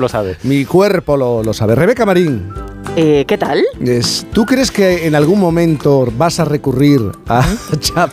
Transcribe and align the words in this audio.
lo 0.00 0.08
sabe. 0.08 0.36
Mi 0.42 0.64
cuerpo 0.64 1.16
lo, 1.16 1.42
lo 1.42 1.52
sabe. 1.52 1.74
Rebeca 1.74 2.04
Marín, 2.06 2.52
Eh, 2.96 3.24
¿Qué 3.28 3.38
tal? 3.38 3.62
es- 3.80 4.26
¿tú 4.32 4.44
crees 4.46 4.70
que 4.70 5.06
en 5.06 5.14
algún 5.14 5.38
momento 5.38 6.06
vas 6.16 6.40
a 6.40 6.44
recurrir 6.44 7.00
a 7.28 7.44
chat? 7.80 8.10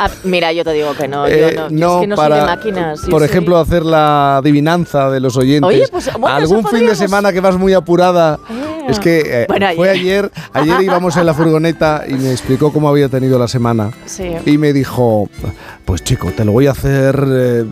Ah, 0.00 0.10
mira, 0.24 0.52
yo 0.52 0.64
te 0.64 0.72
digo 0.72 0.92
que 0.94 1.06
no. 1.06 1.26
eh, 1.26 1.54
yo 1.54 1.68
no, 1.70 1.76
yo 1.78 1.94
es 1.96 2.00
que 2.02 2.06
no 2.08 2.16
para, 2.16 2.36
soy 2.36 2.40
de 2.40 2.56
máquinas. 2.56 3.00
por 3.08 3.20
soy- 3.20 3.28
ejemplo, 3.28 3.56
hacer 3.58 3.84
la 3.84 4.38
adivinanza 4.38 5.10
de 5.10 5.20
los 5.20 5.36
oyentes. 5.36 5.68
Oye, 5.68 5.86
pues, 5.90 6.10
bueno, 6.18 6.36
algún 6.36 6.66
fin 6.66 6.86
de 6.86 6.96
semana 6.96 7.32
que 7.32 7.40
vas 7.40 7.56
muy 7.56 7.72
apurada. 7.72 8.38
Ah. 8.48 8.65
Es 8.88 9.00
que 9.00 9.42
eh, 9.42 9.46
Bueno, 9.48 9.66
fue 9.76 9.90
ayer. 9.90 10.30
ayer, 10.30 10.30
ayer 10.52 10.82
íbamos 10.82 11.16
en 11.16 11.26
la 11.26 11.34
furgoneta 11.34 12.04
y 12.08 12.14
me 12.14 12.30
explicó 12.32 12.72
cómo 12.72 12.88
había 12.88 13.08
tenido 13.08 13.38
la 13.38 13.48
semana. 13.48 13.90
Sí. 14.06 14.30
Y 14.46 14.58
me 14.58 14.72
dijo, 14.72 15.28
pues 15.84 16.02
chico, 16.04 16.32
te 16.36 16.44
lo 16.44 16.52
voy 16.52 16.66
a 16.66 16.72
hacer 16.72 17.22
eh, 17.28 17.64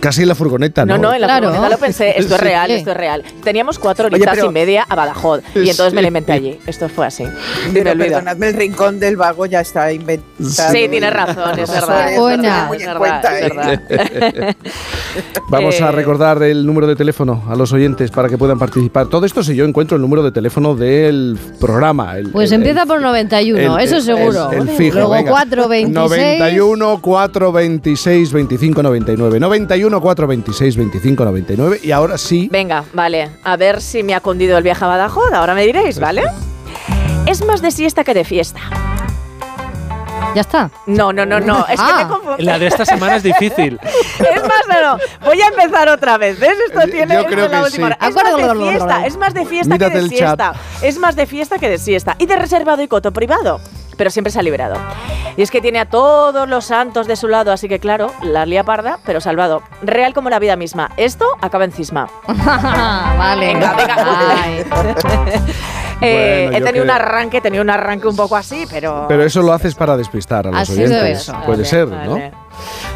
casi 0.00 0.22
en 0.22 0.28
la 0.28 0.34
furgoneta, 0.34 0.84
¿no? 0.84 0.96
No, 0.96 1.02
no, 1.08 1.14
en 1.14 1.20
la 1.20 1.26
Claro. 1.26 1.48
furgoneta 1.48 1.74
lo 1.74 1.78
pensé. 1.80 2.10
Esto 2.18 2.34
es 2.34 2.40
Sí. 2.40 2.46
real, 2.46 2.70
esto 2.70 2.90
es 2.90 2.96
real. 2.96 3.22
Teníamos 3.44 3.78
cuatro 3.78 4.06
Oye, 4.06 4.16
horitas 4.16 4.34
pero- 4.36 4.46
y 4.50 4.52
media 4.52 4.86
a 4.88 4.94
Badajoz. 4.94 5.42
Y 5.54 5.68
entonces 5.70 5.92
me 5.94 6.02
la 6.02 6.08
inventé 6.08 6.32
allí. 6.32 6.58
Esto 6.66 6.88
fue 6.88 7.06
así. 7.06 7.24
Pero 7.72 7.96
perdonadme, 7.96 8.48
el 8.48 8.54
rincón 8.54 8.98
del 9.00 9.16
vago 9.16 9.46
ya 9.46 9.60
está 9.60 9.92
inventado. 9.92 10.48
Sí, 10.50 10.88
tienes 10.88 11.12
razón, 11.12 11.58
es 11.58 11.70
verdad. 11.70 12.12
Eso 12.12 12.20
Buena. 12.20 12.64
muy 12.66 12.76
Es 12.78 12.82
en 12.82 12.88
verdad, 12.88 12.98
cuenta, 12.98 13.38
es 13.38 13.44
¿eh? 13.44 13.52
verdad. 13.54 14.56
Vamos 15.48 15.80
a 15.80 15.88
Eh, 15.88 15.92
recordar 15.92 16.42
el 16.42 16.64
número 16.66 16.86
de 16.86 16.96
teléfono 16.96 17.42
a 17.48 17.54
los 17.56 17.72
oyentes 17.72 18.10
para 18.10 18.28
que 18.28 18.38
puedan 18.38 18.58
participar. 18.58 19.06
Todo 19.08 19.26
esto 19.26 19.42
si 19.42 19.54
yo 19.54 19.64
encuentro 19.64 19.96
el 19.96 20.02
número 20.02 20.22
de 20.22 20.32
teléfono 20.32 20.61
del 20.74 21.36
programa. 21.60 22.16
el- 22.18 22.30
Pues 22.30 22.50
el- 22.52 22.56
empieza 22.60 22.82
el- 22.82 22.88
por 22.88 23.00
91, 23.00 23.78
el- 23.78 23.84
eso 23.84 24.00
seguro. 24.00 24.50
El, 24.52 24.68
fijo, 24.70 24.94
Luego 24.96 25.10
venga. 25.12 25.30
426. 25.30 26.38
91 26.38 26.98
426 27.02 28.32
25 28.32 28.82
99. 28.82 29.40
91 29.40 30.00
426 30.00 30.76
25 30.76 31.24
99. 31.24 31.80
Y 31.82 31.90
ahora 31.90 32.16
sí. 32.18 32.48
Venga, 32.50 32.84
vale. 32.94 33.28
A 33.44 33.56
ver 33.56 33.80
si 33.82 34.02
me 34.02 34.14
ha 34.14 34.20
cundido 34.20 34.56
el 34.56 34.62
viaje 34.64 34.84
a 34.84 34.88
Badajoz. 34.88 35.32
Ahora 35.32 35.54
me 35.54 35.66
diréis, 35.66 35.98
¿vale? 35.98 36.22
Es 37.26 37.44
más 37.44 37.62
de 37.62 37.70
siesta 37.70 38.04
que 38.04 38.14
de 38.14 38.24
fiesta. 38.24 38.60
Ya 40.34 40.40
está. 40.42 40.70
No, 40.86 41.12
no, 41.12 41.26
no, 41.26 41.40
no. 41.40 41.60
Es 41.68 41.80
que 41.80 41.86
Ah. 41.88 42.04
me 42.04 42.08
confundo. 42.08 42.36
La 42.38 42.58
de 42.58 42.66
esta 42.66 42.84
semana 42.84 43.16
es 43.16 43.22
difícil. 43.22 43.78
Es 44.18 44.42
más, 44.42 44.62
no, 44.68 44.96
no. 44.96 44.98
Voy 45.24 45.40
a 45.40 45.46
empezar 45.48 45.88
otra 45.88 46.16
vez. 46.18 46.38
¿Ves? 46.38 46.56
Esto 46.66 46.80
Yo 46.86 46.90
tiene 46.90 47.14
esto 47.16 47.26
creo 47.28 47.44
es 47.46 47.50
la 47.50 47.58
que 47.58 47.64
última 47.64 47.88
sí. 47.88 47.94
hora. 47.94 48.08
Es 48.08 48.14
más 48.14 48.36
de 48.36 48.54
fiesta. 48.64 49.06
Es 49.06 49.16
más 49.16 49.34
de 49.34 49.44
fiesta 49.46 49.74
Mírate 49.74 49.92
que 49.92 49.98
de 49.98 50.04
el 50.04 50.10
chat. 50.10 50.18
siesta. 50.18 50.52
Es 50.82 50.98
más 50.98 51.16
de 51.16 51.26
fiesta 51.26 51.58
que 51.58 51.68
de 51.68 51.78
siesta. 51.78 52.14
Y 52.18 52.26
de 52.26 52.36
reservado 52.36 52.82
y 52.82 52.88
coto 52.88 53.12
privado. 53.12 53.60
Pero 53.96 54.10
siempre 54.10 54.30
se 54.32 54.38
ha 54.38 54.42
liberado. 54.42 54.76
Y 55.36 55.42
es 55.42 55.50
que 55.50 55.60
tiene 55.60 55.78
a 55.78 55.84
todos 55.88 56.48
los 56.48 56.64
santos 56.64 57.06
de 57.06 57.14
su 57.16 57.28
lado, 57.28 57.52
así 57.52 57.68
que 57.68 57.78
claro, 57.78 58.12
la 58.22 58.46
lía 58.46 58.64
parda, 58.64 58.98
pero 59.04 59.20
salvado. 59.20 59.62
Real 59.82 60.14
como 60.14 60.30
la 60.30 60.38
vida 60.38 60.56
misma. 60.56 60.90
Esto 60.96 61.26
acaba 61.42 61.64
en 61.64 61.72
cisma. 61.72 62.08
vale. 62.26 63.46
Venga, 63.54 63.74
venga. 63.74 63.96
Eh, 66.02 66.48
Bueno, 66.50 66.58
he 66.58 66.60
tenido 66.62 66.84
un 66.84 66.90
arranque, 66.90 67.36
he 67.38 67.40
tenido 67.40 67.62
un 67.62 67.70
arranque 67.70 68.06
un 68.08 68.16
poco 68.16 68.36
así, 68.36 68.66
pero. 68.70 69.06
Pero 69.08 69.24
eso 69.24 69.42
lo 69.42 69.52
haces 69.52 69.74
para 69.74 69.96
despistar 69.96 70.46
a 70.46 70.50
los 70.50 70.70
oyentes. 70.70 71.30
Puede 71.46 71.48
Vale, 71.48 71.64
ser, 71.64 71.86
vale. 71.86 72.06
¿no? 72.30 72.42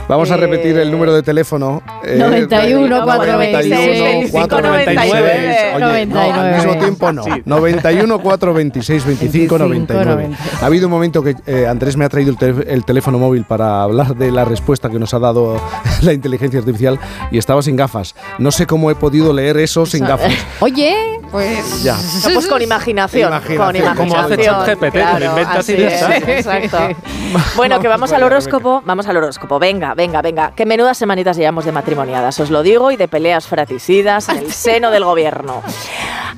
Vamos 0.09 0.31
a 0.31 0.37
repetir 0.37 0.77
el 0.79 0.89
Eh, 0.89 0.91
número 0.91 1.13
de 1.13 1.23
teléfono. 1.23 1.83
eh, 2.05 2.17
91 2.19 3.03
426, 3.05 4.03
25, 4.03 4.61
99. 4.61 5.73
Oye, 5.75 6.07
no, 6.07 6.21
al 6.21 6.29
99. 6.31 6.57
mismo 6.57 6.77
tiempo 6.79 7.13
no. 7.13 7.23
91 7.45 8.19
426 8.21 9.05
25 9.07 9.59
99. 9.59 10.31
Ha 10.63 10.67
habido 10.67 10.87
un 10.87 10.93
momento 10.93 11.23
que 11.23 11.35
eh, 11.47 11.67
Andrés 11.67 11.97
me 11.97 12.05
ha 12.05 12.09
traído 12.09 12.31
el, 12.31 12.39
tel- 12.39 12.65
el 12.69 12.85
teléfono 12.85 13.19
móvil 13.19 13.45
para 13.45 13.83
hablar 13.83 14.15
de 14.15 14.31
la 14.31 14.45
respuesta 14.45 14.89
que 14.91 14.99
nos 15.01 15.13
ha 15.13 15.19
dado 15.19 15.61
la 16.03 16.13
inteligencia 16.13 16.61
artificial 16.61 16.99
y 17.33 17.39
estaba 17.39 17.61
sin 17.63 17.75
gafas. 17.77 18.15
No 18.39 18.53
sé 18.53 18.67
cómo 18.67 18.91
he 18.91 18.95
podido 18.95 19.33
leer 19.33 19.57
eso 19.57 19.87
sin 19.87 20.05
gafas. 20.05 20.33
Oye, 20.61 20.95
pues. 21.33 21.83
Ya. 21.83 21.97
No, 21.97 22.35
pues 22.35 22.47
con 22.47 22.63
imaginación. 22.63 23.29
Imaginación, 23.29 23.67
Con 23.67 23.77
imaginación. 23.77 24.09
como 24.09 24.21
hace 24.21 24.37
ChatGPT, 24.39 24.93
te 24.93 25.21
lo 25.21 25.27
inventas 25.31 25.69
y 25.69 25.77
ya 25.77 25.89
es, 25.89 25.93
está. 26.37 26.59
Exacto. 26.59 26.79
Bueno, 27.57 27.81
que 27.81 27.89
vamos 27.89 28.13
al 28.13 28.23
horóscopo. 28.23 28.83
Vamos 28.87 29.09
al 29.09 29.17
horóscopo. 29.17 29.59
Venga, 29.59 29.95
venga, 29.97 30.23
venga. 30.23 30.53
Que 30.55 30.67
menudas 30.67 30.99
semanitas 30.99 31.37
llevamos 31.37 31.65
de 31.65 31.73
matrimoniadas, 31.73 32.39
os 32.39 32.51
lo 32.51 32.63
digo, 32.63 32.91
y 32.93 32.97
de 32.97 33.09
peleas 33.09 33.49
fraticidas 33.49 34.29
en 34.29 34.39
el 34.39 34.53
seno 34.53 34.91
del 34.91 35.05
gobierno. 35.05 35.63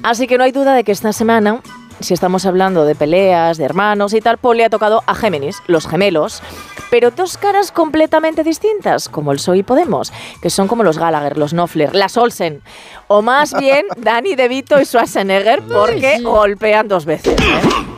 Así 0.03 0.27
que 0.27 0.39
no 0.39 0.45
hay 0.45 0.53
duda 0.53 0.75
de 0.75 0.85
que 0.85 0.93
esta 0.93 1.13
semana. 1.13 1.61
Si 2.01 2.15
estamos 2.15 2.47
hablando 2.47 2.85
de 2.85 2.95
peleas, 2.95 3.59
de 3.59 3.65
hermanos 3.65 4.15
y 4.15 4.21
tal, 4.21 4.39
pues 4.39 4.57
le 4.57 4.65
ha 4.65 4.71
tocado 4.71 5.03
a 5.07 5.17
Géminis, 5.17 5.61
los 5.67 5.89
gemelos, 5.89 6.43
pero 6.93 7.11
dos 7.11 7.37
caras 7.37 7.73
completamente 7.73 8.45
distintas, 8.45 9.09
como 9.09 9.33
el 9.33 9.39
PSOE 9.39 9.59
y 9.59 9.63
Podemos, 9.65 10.13
que 10.41 10.49
son 10.49 10.69
como 10.69 10.85
los 10.85 10.97
Gallagher, 10.97 11.37
los 11.37 11.51
Knopfler, 11.51 11.97
las 11.97 12.17
Olsen, 12.17 12.63
o 13.09 13.21
más 13.21 13.53
bien 13.53 13.85
Danny 13.97 14.37
DeVito 14.37 14.81
y 14.81 14.85
Schwarzenegger, 14.85 15.63
porque 15.63 16.21
golpean 16.23 16.87
dos 16.87 17.05
veces. 17.05 17.35
¿eh? 17.37 17.89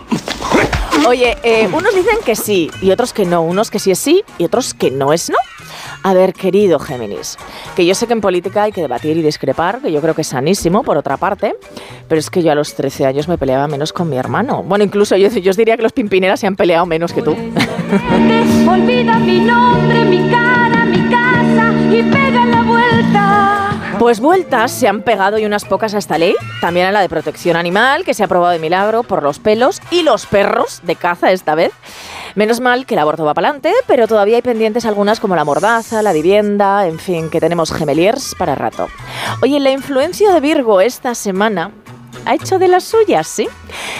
Oye, 1.06 1.36
eh, 1.42 1.68
unos 1.72 1.94
dicen 1.94 2.18
que 2.24 2.36
sí 2.36 2.70
y 2.82 2.90
otros 2.90 3.12
que 3.12 3.24
no, 3.24 3.42
unos 3.42 3.70
que 3.70 3.78
sí 3.78 3.90
es 3.90 3.98
sí 3.98 4.24
y 4.38 4.44
otros 4.44 4.74
que 4.74 4.90
no 4.90 5.12
es 5.12 5.30
no. 5.30 5.36
A 6.02 6.14
ver, 6.14 6.32
querido 6.32 6.78
Géminis, 6.78 7.36
que 7.76 7.84
yo 7.84 7.94
sé 7.94 8.06
que 8.06 8.14
en 8.14 8.22
política 8.22 8.62
hay 8.62 8.72
que 8.72 8.80
debatir 8.80 9.16
y 9.18 9.22
discrepar, 9.22 9.80
que 9.80 9.92
yo 9.92 10.00
creo 10.00 10.14
que 10.14 10.22
es 10.22 10.28
sanísimo, 10.28 10.82
por 10.82 10.96
otra 10.96 11.18
parte, 11.18 11.56
pero 12.08 12.18
es 12.18 12.30
que 12.30 12.42
yo 12.42 12.50
a 12.50 12.54
los 12.54 12.74
13 12.74 13.04
años 13.06 13.28
me 13.28 13.36
peleaba 13.36 13.68
menos 13.68 13.92
con 13.92 14.08
mi 14.08 14.16
hermano. 14.16 14.62
Bueno, 14.62 14.84
incluso 14.84 15.16
yo, 15.16 15.28
yo 15.28 15.50
os 15.50 15.56
diría 15.56 15.76
que 15.76 15.82
los 15.82 15.92
Pimpineras 15.92 16.40
se 16.40 16.46
han 16.46 16.56
peleado 16.56 16.86
menos 16.86 17.12
que 17.12 17.22
tú. 17.22 17.32
Olvida 18.68 19.18
mi 19.18 19.40
nombre, 19.40 20.04
mi 20.04 20.30
cara, 20.30 20.86
mi 20.86 21.08
casa 21.10 21.72
y 21.90 22.02
pega 22.02 22.46
la 22.46 22.62
vuelta. 22.62 23.59
Pues 24.00 24.18
vueltas 24.18 24.72
se 24.72 24.88
han 24.88 25.02
pegado 25.02 25.38
y 25.38 25.44
unas 25.44 25.66
pocas 25.66 25.92
a 25.92 25.98
esta 25.98 26.16
ley, 26.16 26.34
también 26.62 26.86
a 26.86 26.90
la 26.90 27.02
de 27.02 27.10
protección 27.10 27.54
animal, 27.54 28.02
que 28.02 28.14
se 28.14 28.22
ha 28.22 28.24
aprobado 28.24 28.50
de 28.50 28.58
milagro 28.58 29.02
por 29.02 29.22
los 29.22 29.38
pelos 29.38 29.82
y 29.90 30.04
los 30.04 30.24
perros 30.24 30.80
de 30.84 30.96
caza 30.96 31.32
esta 31.32 31.54
vez. 31.54 31.70
Menos 32.34 32.60
mal 32.60 32.86
que 32.86 32.94
el 32.94 33.00
aborto 33.00 33.26
va 33.26 33.34
para 33.34 33.48
adelante, 33.48 33.74
pero 33.86 34.08
todavía 34.08 34.36
hay 34.36 34.42
pendientes 34.42 34.86
algunas 34.86 35.20
como 35.20 35.36
la 35.36 35.44
mordaza, 35.44 36.00
la 36.00 36.14
vivienda, 36.14 36.86
en 36.86 36.98
fin, 36.98 37.28
que 37.28 37.40
tenemos 37.40 37.74
gemeliers 37.74 38.34
para 38.38 38.54
rato. 38.54 38.88
Oye, 39.42 39.60
la 39.60 39.70
influencia 39.70 40.32
de 40.32 40.40
Virgo 40.40 40.80
esta 40.80 41.14
semana 41.14 41.70
ha 42.24 42.34
hecho 42.34 42.58
de 42.58 42.68
las 42.68 42.84
suyas, 42.84 43.28
¿sí? 43.28 43.50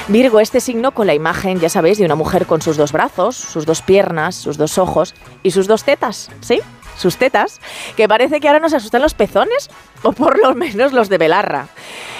Virgo, 0.09 0.41
este 0.41 0.61
signo 0.61 0.93
con 0.93 1.09
la 1.09 1.15
imagen, 1.15 1.61
ya 1.61 1.69
sabéis, 1.69 1.99
de 1.99 2.07
una 2.07 2.15
mujer 2.15 2.47
con 2.47 2.63
sus 2.63 2.79
dos 2.79 2.93
brazos, 2.93 3.37
sus 3.37 3.67
dos 3.67 3.83
piernas, 3.83 4.35
sus 4.35 4.57
dos 4.57 4.79
ojos 4.79 5.15
y 5.43 5.51
sus 5.51 5.67
dos 5.67 5.85
tetas, 5.85 6.31
¿sí? 6.41 6.63
Sus 7.01 7.17
tetas, 7.17 7.61
que 7.97 8.07
parece 8.09 8.41
que 8.41 8.49
ahora 8.49 8.61
nos 8.61 8.75
asustan 8.75 9.01
los 9.01 9.15
pezones, 9.15 9.71
o 10.03 10.13
por 10.13 10.39
lo 10.39 10.55
menos 10.55 10.93
los 10.93 11.09
de 11.09 11.17
Belarra. 11.17 11.69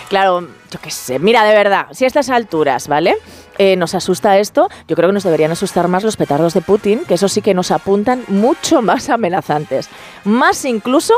Claro, 0.09 0.49
yo 0.71 0.81
qué 0.81 0.91
sé, 0.91 1.19
mira, 1.19 1.45
de 1.45 1.55
verdad, 1.55 1.89
si 1.93 2.05
a 2.05 2.07
estas 2.07 2.31
alturas, 2.31 2.89
¿vale? 2.89 3.17
Eh, 3.59 3.77
nos 3.77 3.95
asusta 3.95 4.39
esto, 4.39 4.71
yo 4.89 4.97
creo 4.97 5.11
que 5.11 5.13
nos 5.13 5.25
deberían 5.25 5.53
asustar 5.53 5.87
más 5.87 6.03
los 6.03 6.17
petardos 6.17 6.55
de 6.55 6.63
Putin, 6.63 7.05
que 7.07 7.15
eso 7.15 7.29
sí 7.29 7.43
que 7.43 7.53
nos 7.53 7.71
apuntan 7.71 8.25
mucho 8.29 8.81
más 8.91 9.11
amenazantes. 9.11 9.91
Más 10.25 10.65
incluso 10.65 11.13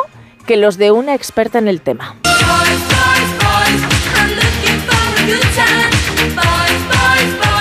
que 0.44 0.56
los 0.56 0.76
de 0.76 0.90
una 0.90 1.14
experta 1.14 1.58
en 1.58 1.68
el 1.68 1.82
tema. 1.82 2.16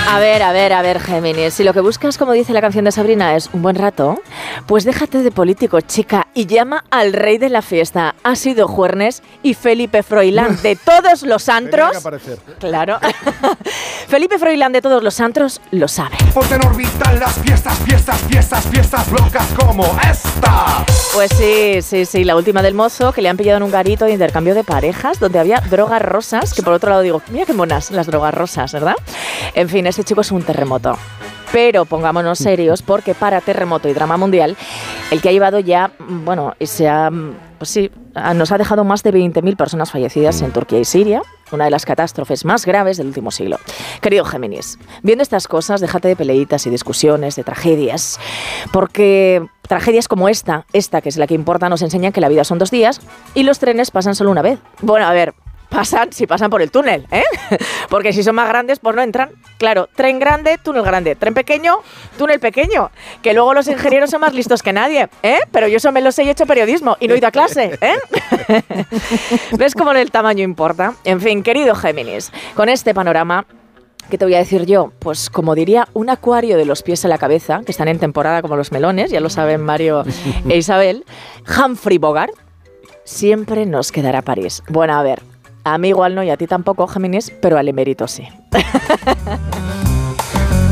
A 0.08 0.18
ver, 0.18 0.42
a 0.42 0.52
ver, 0.52 0.72
a 0.74 0.82
ver, 0.82 1.00
Géminis. 1.00 1.54
Si 1.54 1.64
lo 1.64 1.72
que 1.72 1.80
buscas, 1.80 2.18
como 2.18 2.32
dice 2.32 2.52
la 2.52 2.60
canción 2.60 2.84
de 2.84 2.92
Sabrina, 2.92 3.34
es 3.34 3.48
un 3.54 3.62
buen 3.62 3.76
rato, 3.76 4.20
pues 4.66 4.84
déjate 4.84 5.22
de 5.22 5.30
político, 5.30 5.80
chica, 5.80 6.26
y 6.34 6.44
llama 6.46 6.84
al 6.90 7.14
rey 7.14 7.38
de 7.38 7.48
la 7.48 7.62
fiesta. 7.62 8.14
Ha 8.22 8.36
sido 8.36 8.68
Juernes 8.68 9.22
y 9.42 9.54
Felipe 9.54 10.02
Froilán 10.02 10.60
de 10.60 10.76
todos 10.84 11.22
los 11.22 11.44
Tenía 11.46 11.60
que 11.60 11.66
antros. 11.66 11.96
aparecer. 11.96 12.38
Claro. 12.58 12.98
Felipe 14.08 14.38
Froilán 14.38 14.72
de 14.72 14.82
todos 14.82 15.02
los 15.02 15.18
antros 15.20 15.62
lo 15.70 15.88
sabe. 15.88 16.16
Ponte 16.34 16.56
en 16.56 16.66
órbita 16.66 17.12
las 17.14 17.34
fiestas, 17.38 17.78
fiestas, 17.78 18.20
fiestas, 18.28 18.66
fiestas 18.66 19.10
locas 19.10 19.46
como 19.58 19.84
esta. 20.10 20.84
Pues 21.14 21.30
sí, 21.38 21.80
sí, 21.80 22.04
sí, 22.04 22.24
la 22.24 22.36
última 22.36 22.60
del 22.62 22.74
mozo 22.74 23.12
que 23.12 23.22
le 23.22 23.28
han 23.30 23.36
pillado 23.38 23.58
en 23.58 23.62
un 23.62 23.70
garito 23.70 24.04
de 24.04 24.12
intercambio 24.12 24.54
de 24.54 24.64
parejas 24.64 25.18
donde 25.20 25.38
había 25.38 25.60
drogas 25.70 26.02
rosas, 26.02 26.52
que 26.52 26.62
por 26.62 26.74
otro 26.74 26.90
lado 26.90 27.02
digo, 27.02 27.22
mira 27.30 27.46
qué 27.46 27.54
monas 27.54 27.90
las 27.90 28.06
drogas 28.06 28.34
rosas, 28.34 28.72
¿verdad? 28.72 28.94
En 29.54 29.68
fin, 29.68 29.86
este 29.92 30.04
chico 30.04 30.22
es 30.22 30.32
un 30.32 30.42
terremoto. 30.42 30.96
Pero 31.52 31.84
pongámonos 31.84 32.38
serios 32.38 32.80
porque 32.80 33.14
para 33.14 33.42
terremoto 33.42 33.86
y 33.86 33.92
drama 33.92 34.16
mundial, 34.16 34.56
el 35.10 35.20
que 35.20 35.28
ha 35.28 35.32
llevado 35.32 35.58
ya, 35.60 35.92
mm, 35.98 36.24
bueno, 36.24 36.54
y 36.58 36.66
se 36.66 36.88
ha, 36.88 37.10
mm, 37.10 37.34
pues 37.58 37.68
sí, 37.68 37.90
ah, 38.14 38.32
nos 38.32 38.52
ha 38.52 38.58
dejado 38.58 38.84
más 38.84 39.02
de 39.02 39.12
20.000 39.12 39.54
personas 39.56 39.90
fallecidas 39.90 40.40
en 40.40 40.50
Turquía 40.50 40.78
y 40.78 40.86
Siria, 40.86 41.20
una 41.50 41.64
de 41.66 41.70
las 41.70 41.84
catástrofes 41.84 42.46
más 42.46 42.64
graves 42.64 42.96
del 42.96 43.08
último 43.08 43.30
siglo. 43.30 43.58
Querido 44.00 44.24
Géminis, 44.24 44.78
viendo 45.02 45.22
estas 45.22 45.46
cosas, 45.46 45.82
déjate 45.82 46.08
de 46.08 46.16
peleitas 46.16 46.66
y 46.66 46.70
discusiones, 46.70 47.36
de 47.36 47.44
tragedias, 47.44 48.18
porque 48.72 49.46
tragedias 49.68 50.08
como 50.08 50.30
esta, 50.30 50.64
esta 50.72 51.02
que 51.02 51.10
es 51.10 51.18
la 51.18 51.26
que 51.26 51.34
importa, 51.34 51.68
nos 51.68 51.82
enseñan 51.82 52.12
que 52.12 52.22
la 52.22 52.30
vida 52.30 52.44
son 52.44 52.58
dos 52.58 52.70
días 52.70 53.02
y 53.34 53.42
los 53.42 53.58
trenes 53.58 53.90
pasan 53.90 54.14
solo 54.14 54.30
una 54.30 54.40
vez. 54.40 54.58
Bueno, 54.80 55.04
a 55.06 55.12
ver, 55.12 55.34
pasan, 55.72 56.12
si 56.12 56.26
pasan 56.26 56.50
por 56.50 56.62
el 56.62 56.70
túnel, 56.70 57.06
¿eh? 57.10 57.24
Porque 57.88 58.12
si 58.12 58.22
son 58.22 58.34
más 58.34 58.48
grandes, 58.48 58.78
pues 58.78 58.94
no 58.94 59.02
entran. 59.02 59.30
Claro, 59.58 59.88
tren 59.94 60.18
grande, 60.18 60.58
túnel 60.58 60.82
grande. 60.82 61.16
Tren 61.16 61.34
pequeño, 61.34 61.78
túnel 62.18 62.38
pequeño. 62.38 62.90
Que 63.22 63.32
luego 63.32 63.54
los 63.54 63.66
ingenieros 63.68 64.10
son 64.10 64.20
más 64.20 64.34
listos 64.34 64.62
que 64.62 64.72
nadie, 64.72 65.08
¿eh? 65.22 65.38
Pero 65.50 65.68
yo 65.68 65.78
eso 65.78 65.90
me 65.90 66.00
lo 66.00 66.12
sé 66.12 66.24
y 66.24 66.28
he 66.28 66.32
hecho 66.32 66.46
periodismo 66.46 66.96
y 67.00 67.08
no 67.08 67.14
he 67.14 67.18
ido 67.18 67.26
a 67.26 67.30
clase, 67.30 67.78
¿eh? 67.80 67.96
¿Ves 69.58 69.74
cómo 69.74 69.92
el 69.92 70.10
tamaño 70.10 70.44
importa? 70.44 70.94
En 71.04 71.20
fin, 71.20 71.42
querido 71.42 71.74
Géminis, 71.74 72.30
con 72.54 72.68
este 72.68 72.94
panorama 72.94 73.46
¿Qué 74.10 74.18
te 74.18 74.24
voy 74.24 74.34
a 74.34 74.38
decir 74.38 74.66
yo? 74.66 74.92
Pues 74.98 75.30
como 75.30 75.54
diría, 75.54 75.88
un 75.94 76.10
acuario 76.10 76.58
de 76.58 76.66
los 76.66 76.82
pies 76.82 77.04
a 77.04 77.08
la 77.08 77.18
cabeza, 77.18 77.62
que 77.64 77.70
están 77.70 77.88
en 77.88 77.98
temporada 77.98 78.42
como 78.42 78.56
los 78.56 78.72
melones, 78.72 79.10
ya 79.10 79.20
lo 79.20 79.30
saben 79.30 79.62
Mario 79.62 80.04
e 80.48 80.56
Isabel, 80.56 81.04
Humphrey 81.46 81.98
Bogart, 81.98 82.32
siempre 83.04 83.64
nos 83.64 83.92
quedará 83.92 84.20
París. 84.20 84.62
Bueno, 84.68 84.94
a 84.94 85.02
ver, 85.02 85.22
a 85.64 85.78
mí 85.78 85.88
igual 85.88 86.14
no 86.14 86.22
y 86.22 86.30
a 86.30 86.36
ti 86.36 86.46
tampoco, 86.46 86.86
Géminis, 86.86 87.30
pero 87.40 87.58
al 87.58 87.68
emérito 87.68 88.06
sí. 88.08 88.26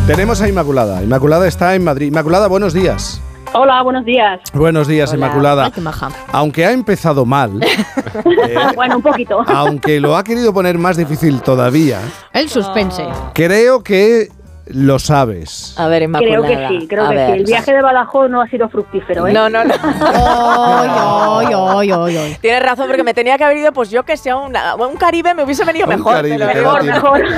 Tenemos 0.07 0.41
a 0.43 0.49
Inmaculada. 0.49 1.03
Inmaculada 1.03 1.47
está 1.47 1.75
en 1.75 1.85
Madrid. 1.85 2.09
Inmaculada, 2.09 2.49
buenos 2.49 2.73
días. 2.73 3.21
Hola, 3.53 3.83
buenos 3.83 4.05
días. 4.05 4.41
Buenos 4.53 4.87
días, 4.89 5.11
Hola. 5.13 5.27
Inmaculada. 5.27 5.65
Ay, 5.67 5.73
qué 5.73 5.81
maja. 5.81 6.09
Aunque 6.33 6.65
ha 6.67 6.73
empezado 6.73 7.25
mal, 7.25 7.61
eh, 7.65 8.55
Bueno, 8.77 8.97
un 8.97 9.03
poquito. 9.03 9.41
aunque 9.47 10.01
lo 10.01 10.17
ha 10.17 10.23
querido 10.25 10.53
poner 10.53 10.79
más 10.79 10.97
difícil 10.97 11.41
todavía, 11.43 12.01
El 12.33 12.49
suspense. 12.49 13.05
creo 13.35 13.83
que 13.83 14.29
lo 14.73 14.99
sabes. 14.99 15.75
A 15.77 15.87
ver, 15.89 16.03
Creo 16.11 16.21
Inmaculada. 16.23 16.69
que 16.69 16.81
sí, 16.81 16.89
creo 16.89 17.05
a 17.07 17.09
que 17.11 17.15
ver. 17.17 17.27
sí. 17.33 17.37
El 17.39 17.45
viaje 17.45 17.73
de 17.73 17.83
Badajoz 17.83 18.31
no 18.31 18.41
ha 18.43 18.47
sido 18.49 18.69
fructífero, 18.69 19.27
¿eh? 19.27 19.33
No, 19.33 19.49
no, 19.49 19.65
no. 19.65 19.75
Ay, 21.81 21.91
ay, 21.93 22.17
ay. 22.17 22.37
Tienes 22.41 22.63
razón, 22.63 22.87
porque 22.87 23.03
me 23.05 23.15
tenía 23.15 23.37
que 23.39 23.45
haber 23.45 23.57
ido, 23.59 23.73
pues 23.73 23.91
yo 23.91 24.03
que 24.05 24.17
sea 24.17 24.37
una- 24.37 24.75
un 24.77 24.97
Caribe, 24.97 25.35
me 25.35 25.45
hubiese 25.45 25.65
venido 25.65 25.87
Un 25.87 25.91
mejor. 25.97 26.15
Caribe, 26.15 26.45
Mejor, 26.47 26.85
mejor. 26.85 27.23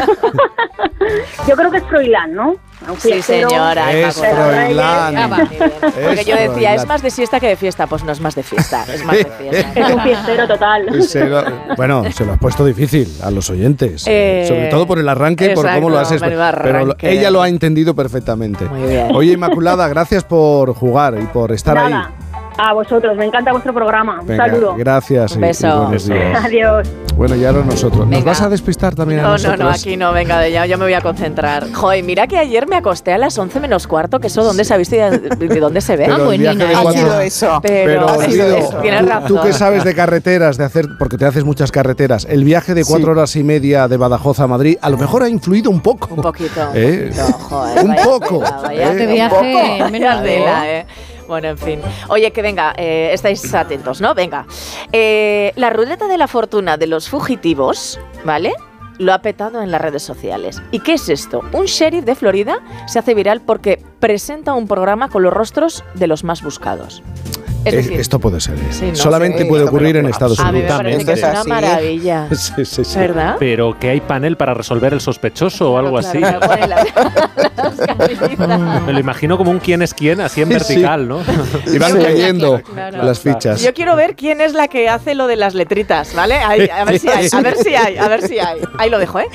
Yo 1.49 1.56
creo 1.56 1.70
que 1.70 1.79
es 1.79 1.84
Froilán, 1.84 2.32
¿no? 2.34 2.55
Un 2.88 2.99
Sí, 3.00 3.20
señora. 3.23 3.93
Es. 3.93 4.17
Froilán. 4.17 5.17
Ah. 5.17 5.46
Porque 5.81 6.25
yo 6.25 6.37
decía, 6.37 6.75
es 6.75 6.87
más 6.87 7.02
de 7.02 7.11
siesta 7.11 7.38
que 7.40 7.49
de 7.49 7.56
fiesta. 7.56 7.87
Pues 7.87 8.02
no 8.05 8.12
es 8.12 8.20
más 8.20 8.35
de 8.37 8.43
fiesta, 8.43 8.85
es 8.93 9.05
más 9.05 9.17
de 9.17 9.25
fiesta. 9.38 9.81
Es 9.81 9.94
un 9.94 10.00
fiestero 10.00 10.46
total. 10.49 11.02
Se 11.02 11.25
lo- 11.25 11.44
bueno, 11.76 12.05
se 12.12 12.25
lo 12.25 12.32
has 12.32 12.38
puesto 12.38 12.64
difícil 12.64 13.08
a 13.23 13.31
los 13.31 13.50
oyentes. 13.50 14.05
Eh, 14.06 14.44
sobre 14.46 14.67
todo 14.69 14.87
por 14.87 14.99
el 15.00 15.08
arranque, 15.08 15.50
por 15.50 15.69
cómo 15.73 15.90
lo 15.90 15.99
exacto, 16.00 16.25
menudo 16.26 16.44
Pero 16.62 16.73
lo- 16.73 16.78
arranque. 16.93 17.11
Ella 17.22 17.30
lo 17.30 17.42
ha 17.42 17.48
entendido 17.48 17.94
perfectamente. 17.94 18.64
Muy 18.66 18.82
bien. 18.88 19.08
Oye, 19.14 19.32
Inmaculada, 19.32 19.88
gracias 19.88 20.24
por 20.24 20.74
jugar 20.74 21.19
y 21.20 21.26
por 21.26 21.52
estar 21.52 21.74
Nada. 21.74 22.06
ahí. 22.19 22.21
A 22.58 22.72
vosotros, 22.75 23.16
me 23.16 23.25
encanta 23.25 23.50
vuestro 23.52 23.72
programa. 23.72 24.20
Un 24.20 24.26
Venga, 24.26 24.46
saludo. 24.46 24.75
gracias. 24.76 25.32
Un 25.32 25.38
y 25.38 25.46
beso. 25.49 25.82
buenos 25.84 26.06
días. 26.06 26.44
Adiós. 26.44 26.88
Bueno, 27.16 27.34
y 27.37 27.44
ahora 27.44 27.62
nosotros. 27.62 28.00
¿Nos 28.00 28.10
Venga. 28.10 28.25
vas 28.25 28.40
a 28.40 28.49
despistar 28.49 28.94
también 28.94 29.20
a 29.20 29.22
No, 29.22 29.28
no, 29.28 29.34
nosotros? 29.34 29.58
no, 29.60 29.69
aquí 29.70 29.96
no, 29.96 30.12
venga, 30.12 30.49
ya, 30.49 30.64
ya 30.64 30.76
me 30.76 30.84
voy 30.84 30.94
a 30.94 31.00
concentrar. 31.02 31.70
Joder, 31.72 32.02
mira 32.04 32.26
que 32.26 32.38
ayer 32.38 32.66
me 32.66 32.76
acosté 32.76 33.12
a 33.12 33.19
las 33.19 33.37
11 33.38 33.60
menos 33.60 33.87
cuarto, 33.87 34.19
que 34.19 34.28
eso, 34.28 34.43
¿dónde 34.44 34.64
se 34.64 34.72
ha 34.75 34.76
visto 34.78 34.96
y 34.96 34.99
de, 34.99 35.19
de 35.49 35.60
dónde 35.60 35.81
se 35.82 35.96
ve? 35.96 36.04
Pero 36.04 36.14
Ah, 36.14 36.19
el 36.19 36.25
bueno, 36.25 36.40
viaje 36.43 36.58
de 36.58 36.64
nada. 36.66 36.78
Ha 36.78 36.82
cuatro- 36.82 37.00
sido 37.02 37.20
eso. 37.20 37.58
Pero, 37.62 38.06
Pero, 38.06 38.20
sí, 38.22 38.31
Guido, 38.32 38.56
es- 38.56 38.81
tienes 38.81 39.00
tú- 39.00 39.06
razón. 39.08 39.26
tú 39.28 39.40
que 39.43 39.52
sabes 39.52 39.84
de 39.84 39.94
carreteras, 39.94 40.56
de 40.56 40.64
hacer, 40.64 40.87
porque 40.99 41.19
te 41.19 41.26
haces 41.26 41.44
muchas 41.44 41.70
carreteras, 41.70 42.26
el 42.31 42.44
viaje 42.44 42.75
de 42.75 42.84
cuatro 42.84 43.06
Sí. 43.08 43.10
horas 43.19 43.37
y 43.37 43.43
media 43.44 43.88
de 43.88 43.96
Badajoz 43.99 44.40
a 44.40 44.46
Madrid 44.46 44.76
a 44.81 44.88
lo 44.88 44.96
mejor 44.96 45.22
ha 45.22 45.28
influido 45.28 45.70
un 45.70 45.81
poco. 45.81 46.14
Un 46.14 46.22
poquito. 46.22 46.60
un 46.70 46.76
¿Eh? 46.76 47.10
poquito, 47.14 47.38
joder, 47.38 47.84
Un 47.84 47.88
vaya 47.90 48.04
poco, 48.04 48.38
vaya 48.40 48.72
¿eh? 48.72 48.90
Este 48.90 49.06
viaje, 49.06 49.84
menos 49.90 50.22
tela, 50.22 50.70
¿eh? 50.70 50.87
Bueno, 51.32 51.49
en 51.49 51.56
fin. 51.56 51.81
Oye, 52.08 52.31
que 52.31 52.43
venga, 52.43 52.75
eh, 52.76 53.08
estáis 53.14 53.55
atentos, 53.55 54.02
¿no? 54.02 54.14
Venga. 54.14 54.44
Eh, 54.93 55.55
la 55.56 55.70
ruleta 55.70 56.06
de 56.06 56.19
la 56.19 56.29
fortuna 56.29 56.76
de 56.76 56.87
los 56.87 57.08
fugitivos, 57.08 57.99
¿vale? 58.23 58.52
Lo 58.99 59.14
ha 59.14 59.20
petado 59.20 59.62
en 59.62 59.70
las 59.70 59.81
redes 59.81 60.02
sociales. 60.02 60.62
¿Y 60.73 60.81
qué 60.81 60.93
es 60.93 61.08
esto? 61.08 61.40
Un 61.52 61.64
sheriff 61.64 62.05
de 62.05 62.17
Florida 62.17 62.58
se 62.87 62.99
hace 62.99 63.14
viral 63.14 63.40
porque 63.40 63.82
presenta 63.99 64.52
un 64.52 64.69
programa 64.69 65.08
con 65.08 65.23
los 65.23 65.32
rostros 65.32 65.84
de 65.94 66.06
los 66.06 66.23
más 66.23 66.43
buscados. 66.43 67.02
Es 67.64 67.75
decir, 67.75 68.00
Esto 68.00 68.19
puede 68.19 68.41
ser. 68.41 68.55
¿eh? 68.56 68.62
Sí, 68.70 68.87
no 68.91 68.97
Solamente 68.97 69.38
sé, 69.41 69.44
puede 69.47 69.64
ocurrir 69.64 69.97
en 69.97 70.06
Estados 70.06 70.41
a 70.41 70.50
mí 70.50 70.62
me 70.62 70.73
Unidos. 70.75 71.05
que 71.05 71.12
es 71.12 71.23
una 71.23 71.44
maravilla. 71.44 72.29
Sí, 72.35 72.64
sí, 72.64 72.85
sí. 72.85 72.99
¿Verdad? 72.99 73.37
Pero 73.38 73.79
que 73.79 73.91
hay 73.91 74.00
panel 74.00 74.37
para 74.37 74.55
resolver 74.55 74.93
el 74.93 75.00
sospechoso 75.00 75.73
o 75.73 75.79
algo 75.79 75.99
Claro, 75.99 76.09
así. 76.09 76.19
claro, 76.19 76.41
la-. 76.67 76.87
Me 78.87 78.93
lo 78.93 78.99
imagino 79.00 79.37
como 79.38 79.50
un 79.50 79.59
quién 79.59 79.82
es 79.82 79.94
quién, 79.94 80.20
así 80.20 80.43
en 80.43 80.49
Sí, 80.49 80.55
vertical, 80.55 81.09
¿no? 81.09 81.20
Y 81.73 81.79
van 81.79 81.93
Sí. 81.93 81.99
cayendo 82.03 82.61
Claro. 82.62 83.03
las 83.05 83.20
fichas. 83.20 83.62
Yo 83.62 83.73
quiero 83.75 83.97
ver 83.97 84.17
quién 84.17 84.41
es 84.41 84.55
la 84.55 84.69
que 84.69 84.88
hace 84.88 85.14
lo 85.14 85.26
de 85.26 85.37
las 85.37 85.55
letritas, 85.55 86.14
¿vale? 86.14 86.35
Ahí, 86.35 86.69
a 86.69 86.85
ver 86.85 86.99
si 86.99 87.09
hay, 87.09 87.29
a 87.32 87.41
ver 87.41 87.56
si 87.56 87.75
hay, 87.75 87.97
a 87.97 88.09
ver 88.09 88.23
si 88.23 88.38
hay. 88.38 88.61
Ahí 88.79 88.91
lo 88.91 88.99
dejo, 88.99 89.20
¿eh? 89.20 89.26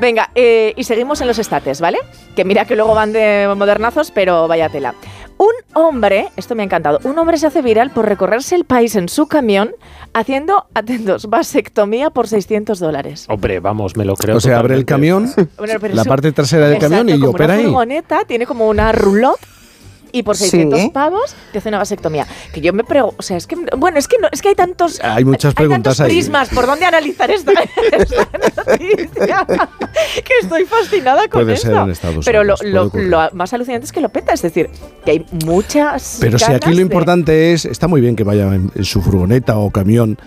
Venga, 0.00 0.30
eh, 0.34 0.72
y 0.76 0.84
seguimos 0.84 1.20
en 1.20 1.26
los 1.28 1.38
estates, 1.38 1.80
¿vale? 1.80 1.98
Que 2.34 2.44
mira 2.44 2.64
que 2.64 2.76
luego 2.76 2.94
van 2.94 3.12
de 3.12 3.48
modernazos, 3.56 4.10
pero 4.10 4.48
vaya 4.48 4.68
tela. 4.68 4.94
Un 5.38 5.52
hombre, 5.74 6.28
esto 6.36 6.54
me 6.56 6.62
ha 6.62 6.64
encantado, 6.64 6.98
un 7.04 7.16
hombre 7.18 7.38
se 7.38 7.46
hace 7.46 7.62
viral 7.62 7.90
por 7.92 8.06
recorrerse 8.08 8.56
el 8.56 8.64
país 8.64 8.96
en 8.96 9.08
su 9.08 9.28
camión 9.28 9.70
haciendo, 10.12 10.66
atentos, 10.74 11.26
vasectomía 11.30 12.10
por 12.10 12.26
600 12.26 12.80
dólares. 12.80 13.26
Hombre, 13.28 13.60
vamos, 13.60 13.96
me 13.96 14.04
lo 14.04 14.16
creo. 14.16 14.36
O 14.38 14.40
sea, 14.40 14.58
abre 14.58 14.74
el 14.74 14.84
camión, 14.84 15.32
Bueno, 15.58 15.74
la 15.92 16.04
parte 16.04 16.32
trasera 16.32 16.66
del 16.66 16.74
Exacto, 16.76 16.96
camión 16.96 17.16
y 17.16 17.20
como 17.20 17.30
opera 17.32 17.54
una 17.54 17.54
ahí. 17.54 17.64
furgoneta, 17.66 18.24
tiene 18.26 18.46
como 18.46 18.68
una 18.68 18.90
roulotte 18.90 19.38
y 20.10 20.22
por 20.22 20.36
600 20.36 20.80
Sí. 20.80 20.88
pavos 20.88 21.36
te 21.52 21.58
hace 21.58 21.68
una 21.68 21.78
vasectomía. 21.78 22.26
Que 22.52 22.60
yo 22.62 22.72
me 22.72 22.82
pregunto, 22.82 23.14
o 23.18 23.22
sea, 23.22 23.36
es 23.36 23.46
que, 23.46 23.56
bueno, 23.76 23.98
es 23.98 24.08
que, 24.08 24.16
no, 24.18 24.26
es 24.32 24.40
que 24.42 24.48
hay 24.48 24.54
tantos... 24.54 24.98
Hay 25.04 25.24
muchas 25.24 25.52
preguntas 25.54 25.98
tantos 25.98 26.00
ahí. 26.00 26.16
prismas 26.16 26.48
por 26.48 26.66
dónde 26.66 26.86
analizar 26.86 27.30
esta, 27.30 27.52
esta 27.92 28.64
noticia 28.66 29.46
que 30.24 30.32
estoy 30.42 30.64
fascinada 30.64 31.28
con 31.28 31.42
Puede 31.42 31.54
esto. 31.54 31.68
ser 31.68 31.76
en 31.76 31.90
Estados 31.90 32.24
Pero 32.24 32.44
lo, 32.44 32.54
Unidos, 32.60 32.92
lo- 32.94 33.02
lo 33.02 33.30
más 33.34 33.52
alucinante 33.52 33.84
es 33.86 33.92
que 33.92 34.00
lo 34.00 34.08
peta, 34.08 34.32
es 34.32 34.42
decir, 34.42 34.68
que 35.04 35.10
hay 35.12 35.26
muchas 35.44 36.18
Pero 36.20 36.38
si 36.38 36.52
aquí 36.52 36.70
lo 36.70 36.76
de- 36.76 36.82
importante 36.82 37.52
es, 37.52 37.64
está 37.64 37.88
muy 37.88 38.00
bien 38.00 38.16
que 38.16 38.24
vaya 38.24 38.44
en, 38.54 38.70
en 38.74 38.84
su 38.84 39.00
furgoneta 39.02 39.56
o 39.58 39.70
camión. 39.70 40.18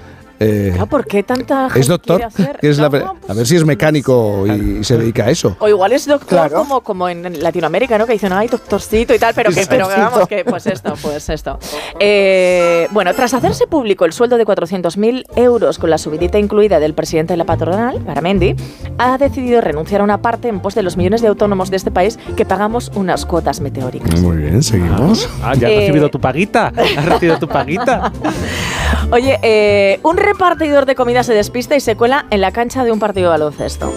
Eh, 0.41 0.69
Claro, 0.73 0.87
¿por 0.87 1.05
qué 1.05 1.23
tanta 1.23 1.65
gente 1.69 1.79
¿Es 1.79 1.87
doctor? 1.87 2.17
quiere 2.17 2.27
hacer? 2.27 2.59
Es 2.61 2.77
la- 2.77 2.89
No, 2.89 3.15
a 3.27 3.33
ver 3.33 3.45
si 3.47 3.55
es 3.55 3.63
mecánico 3.65 4.45
y, 4.47 4.79
y 4.79 4.83
se 4.83 4.97
dedica 4.97 5.25
a 5.25 5.29
eso. 5.29 5.55
O 5.59 5.67
igual 5.67 5.91
es 5.93 6.05
doctor 6.05 6.27
Claro. 6.29 6.57
como, 6.57 6.81
como 6.81 7.07
en 7.09 7.41
Latinoamérica, 7.41 7.97
¿no? 7.97 8.05
Que 8.07 8.13
dicen, 8.13 8.33
ay, 8.33 8.47
doctorcito 8.47 9.13
y 9.13 9.19
tal, 9.19 9.33
pero 9.33 9.51
que, 9.51 9.65
pero 9.69 9.87
que 9.87 9.95
vamos, 9.95 10.27
que 10.27 10.43
pues 10.45 10.65
esto, 10.67 10.93
pues 11.01 11.29
esto. 11.29 11.59
Eh, 11.99 12.87
bueno, 12.91 13.13
tras 13.13 13.33
hacerse 13.33 13.67
público 13.67 14.05
el 14.05 14.13
sueldo 14.13 14.37
de 14.37 14.45
400.000 14.45 15.25
euros 15.35 15.77
con 15.77 15.89
la 15.89 15.97
subidita 15.97 16.39
incluida 16.39 16.79
del 16.79 16.93
presidente 16.93 17.33
de 17.33 17.37
la 17.37 17.45
patronal, 17.45 18.03
Garamendi, 18.03 18.55
ha 18.97 19.17
decidido 19.17 19.61
renunciar 19.61 20.01
a 20.01 20.03
una 20.03 20.21
parte 20.21 20.47
en 20.47 20.59
pos 20.59 20.75
de 20.75 20.81
los 20.83 20.97
millones 20.97 21.21
de 21.21 21.27
autónomos 21.27 21.69
de 21.69 21.77
este 21.77 21.91
país 21.91 22.17
que 22.35 22.45
pagamos 22.45 22.91
unas 22.95 23.25
cuotas 23.25 23.61
meteóricas. 23.61 24.19
Muy 24.21 24.37
bien, 24.37 24.63
seguimos. 24.63 25.29
Ah, 25.43 25.53
ya 25.55 25.67
has 25.67 25.73
Eh, 25.73 25.77
recibido 25.81 26.09
tu 26.09 26.19
paguita. 26.19 26.67
Has 26.75 27.05
recibido 27.05 27.37
tu 27.39 27.47
paguita. 27.47 28.11
Oye, 29.11 29.39
eh, 29.41 29.99
un 30.03 30.17
repartidor 30.31 30.85
de 30.85 30.95
comida 30.95 31.23
se 31.23 31.33
despista 31.33 31.75
y 31.75 31.81
se 31.81 31.97
cuela 31.97 32.25
en 32.29 32.39
la 32.39 32.53
cancha 32.53 32.85
de 32.85 32.91
un 32.91 32.99
partido 32.99 33.25
de 33.25 33.31
baloncesto. 33.31 33.91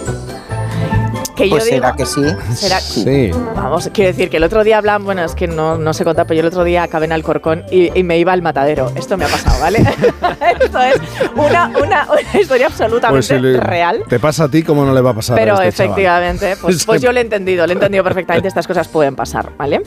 Que 1.35 1.47
Pues 1.49 1.65
yo 1.65 1.71
digo, 1.71 1.85
será 1.85 1.95
que 1.95 2.05
sí. 2.05 2.21
será- 2.55 2.79
Sí. 2.79 3.31
Vamos, 3.55 3.89
quiero 3.93 4.11
decir 4.11 4.29
que 4.29 4.37
el 4.37 4.43
otro 4.43 4.63
día 4.63 4.77
hablan, 4.77 5.03
bueno, 5.03 5.23
es 5.23 5.35
que 5.35 5.47
no, 5.47 5.77
no 5.77 5.93
sé 5.93 6.03
contar, 6.05 6.25
pero 6.27 6.35
yo 6.37 6.41
el 6.41 6.47
otro 6.47 6.63
día 6.63 6.83
acabé 6.83 7.05
en 7.05 7.11
Alcorcón 7.11 7.63
y, 7.71 7.97
y 7.97 8.03
me 8.03 8.17
iba 8.17 8.31
al 8.31 8.41
matadero. 8.41 8.91
Esto 8.95 9.17
me 9.17 9.25
ha 9.25 9.27
pasado, 9.27 9.59
¿vale? 9.59 9.79
Esto 10.61 10.81
es 10.81 11.01
una, 11.35 11.67
una, 11.83 12.07
una 12.09 12.39
historia 12.41 12.67
absolutamente 12.67 13.09
Pues 13.17 13.27
si 13.27 13.37
le- 13.39 13.59
real. 13.59 14.03
te 14.07 14.19
pasa 14.19 14.45
a 14.45 14.49
ti, 14.49 14.63
como 14.63 14.85
no 14.85 14.93
le 14.93 15.01
va 15.01 15.09
a 15.11 15.13
pasar 15.13 15.35
Pero 15.37 15.57
a 15.57 15.65
este 15.65 15.83
efectivamente, 15.83 16.55
pues, 16.61 16.85
pues 16.85 17.01
yo 17.01 17.11
lo 17.11 17.19
he 17.19 17.21
entendido, 17.21 17.65
lo 17.67 17.71
he 17.71 17.75
entendido 17.75 18.03
perfectamente, 18.03 18.47
estas 18.47 18.65
cosas 18.67 18.87
pueden 18.87 19.15
pasar, 19.15 19.51
¿vale? 19.57 19.81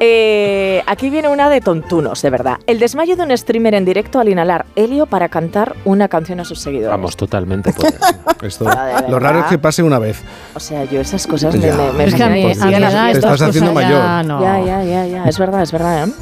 Eh, 0.00 0.82
aquí 0.86 1.10
viene 1.10 1.28
una 1.28 1.48
de 1.48 1.60
tontunos, 1.60 2.22
de 2.22 2.30
verdad. 2.30 2.58
El 2.66 2.78
desmayo 2.78 3.16
de 3.16 3.22
un 3.22 3.36
streamer 3.36 3.74
en 3.74 3.84
directo 3.84 4.20
al 4.20 4.28
inhalar 4.28 4.66
helio 4.76 5.06
para 5.06 5.28
cantar 5.28 5.74
una 5.84 6.08
canción 6.08 6.40
a 6.40 6.44
sus 6.44 6.60
seguidores. 6.60 6.90
Vamos, 6.90 7.16
totalmente. 7.16 7.72
pues. 7.72 7.94
Esto- 8.42 8.66
lo 9.08 9.18
raro 9.18 9.40
es 9.40 9.46
que 9.46 9.58
pase 9.58 9.82
una 9.82 9.98
vez. 9.98 10.22
O 10.54 10.60
sea, 10.60 10.84
yo 10.84 11.00
esas 11.00 11.26
cosas 11.26 11.54
me, 11.54 11.60
Ya. 11.66 11.74
me, 11.76 11.92
me 11.92 12.04
Es 12.04 12.14
que 12.14 12.22
a 12.22 12.28
mí, 12.28 12.44
me 12.44 12.52
edad 12.52 12.60
te 12.68 13.12
fiestas. 13.12 13.16
estás 13.16 13.42
haciendo 13.42 13.72
cosas 13.72 13.88
ya 13.90 13.96
mayor. 13.96 14.24
no. 14.26 14.40
Ya, 14.40 14.60
ya, 14.64 14.84
ya, 14.84 15.06
ya, 15.06 15.24
es 15.24 15.38
verdad, 15.38 15.62
es 15.62 15.72
verdad. 15.72 16.08
¿eh? 16.08 16.12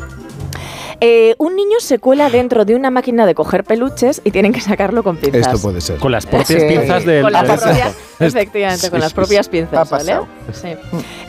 Eh, 1.05 1.35
un 1.39 1.57
niño 1.57 1.81
se 1.81 1.99
cuela 1.99 2.31
dentro 2.31 2.65
de 2.65 2.77
una 2.77 2.89
máquina 2.89 3.27
de 3.27 3.35
coger 3.35 3.65
peluches 3.65 4.23
y 4.25 4.31
tienen 4.31 4.53
que 4.53 4.61
sacarlo 4.61 5.03
con 5.03 5.17
pinzas. 5.17 5.49
Esto 5.53 5.61
puede 5.61 5.81
ser. 5.81 5.99
Con 5.99 6.13
las 6.13 6.25
propias 6.27 6.61
Sí. 6.63 6.67
pinzas 6.69 7.05
del. 7.05 7.23
Con 7.23 7.33
las 7.33 7.45
propias, 7.61 7.97
efectivamente, 8.21 8.89
con 8.91 9.01
las 9.01 9.13
propias 9.13 9.49
Ha 9.49 9.51
pinzas, 9.51 9.91
¿vale? 9.91 10.21
Sí. 10.53 10.69